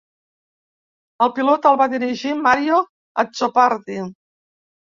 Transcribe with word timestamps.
El 1.25 1.31
pilot 1.35 1.69
el 1.73 1.77
va 1.83 1.87
dirigir 1.93 2.33
Mario 2.47 2.81
Azzopardi. 3.25 4.03